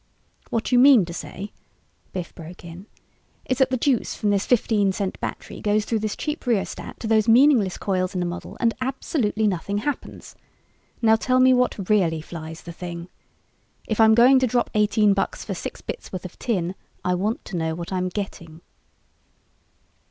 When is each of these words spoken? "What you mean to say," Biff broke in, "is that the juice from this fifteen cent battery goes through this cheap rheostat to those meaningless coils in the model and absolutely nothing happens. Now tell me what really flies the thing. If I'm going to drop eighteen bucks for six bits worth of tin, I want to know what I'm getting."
"What 0.49 0.71
you 0.71 0.79
mean 0.79 1.05
to 1.05 1.13
say," 1.13 1.53
Biff 2.11 2.33
broke 2.33 2.65
in, 2.65 2.87
"is 3.45 3.59
that 3.59 3.69
the 3.69 3.77
juice 3.77 4.15
from 4.15 4.31
this 4.31 4.47
fifteen 4.47 4.91
cent 4.91 5.19
battery 5.19 5.61
goes 5.61 5.85
through 5.85 5.99
this 5.99 6.15
cheap 6.15 6.47
rheostat 6.47 6.99
to 7.01 7.05
those 7.07 7.27
meaningless 7.27 7.77
coils 7.77 8.15
in 8.15 8.19
the 8.19 8.25
model 8.25 8.57
and 8.59 8.73
absolutely 8.81 9.45
nothing 9.47 9.77
happens. 9.77 10.35
Now 11.03 11.17
tell 11.17 11.39
me 11.39 11.53
what 11.53 11.87
really 11.87 12.19
flies 12.19 12.61
the 12.63 12.73
thing. 12.73 13.09
If 13.87 13.99
I'm 14.01 14.15
going 14.15 14.39
to 14.39 14.47
drop 14.47 14.71
eighteen 14.73 15.13
bucks 15.13 15.45
for 15.45 15.53
six 15.53 15.81
bits 15.81 16.11
worth 16.11 16.25
of 16.25 16.39
tin, 16.39 16.73
I 17.05 17.13
want 17.13 17.45
to 17.45 17.55
know 17.55 17.75
what 17.75 17.93
I'm 17.93 18.09
getting." 18.09 18.61